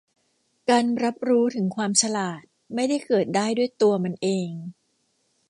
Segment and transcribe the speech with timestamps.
[0.69, 2.41] การรับรู้ถึงความฉลาด
[2.75, 4.49] ไม่ได้เกิดได้ด้วยตัวมันเอง